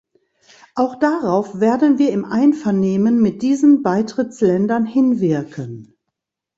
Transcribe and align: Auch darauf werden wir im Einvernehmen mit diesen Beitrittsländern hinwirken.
Auch 0.73 0.97
darauf 0.97 1.59
werden 1.59 1.99
wir 1.99 2.09
im 2.11 2.25
Einvernehmen 2.25 3.21
mit 3.21 3.43
diesen 3.43 3.83
Beitrittsländern 3.83 4.83
hinwirken. 4.87 5.95